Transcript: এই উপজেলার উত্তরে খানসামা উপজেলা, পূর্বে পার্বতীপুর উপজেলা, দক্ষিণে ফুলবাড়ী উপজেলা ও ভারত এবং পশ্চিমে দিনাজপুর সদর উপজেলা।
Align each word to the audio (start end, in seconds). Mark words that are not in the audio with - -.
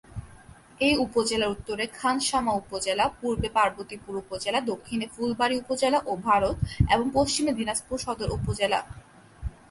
এই 0.81 0.95
উপজেলার 1.05 1.53
উত্তরে 1.55 1.85
খানসামা 1.99 2.53
উপজেলা, 2.53 3.05
পূর্বে 3.19 3.49
পার্বতীপুর 3.57 4.13
উপজেলা, 4.23 4.59
দক্ষিণে 4.71 5.05
ফুলবাড়ী 5.13 5.55
উপজেলা 5.57 5.99
ও 6.05 6.13
ভারত 6.27 6.55
এবং 6.93 7.05
পশ্চিমে 7.13 7.51
দিনাজপুর 7.59 7.97
সদর 8.05 8.29
উপজেলা। 8.37 8.79